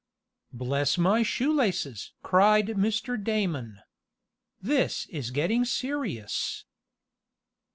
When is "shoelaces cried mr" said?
1.21-3.23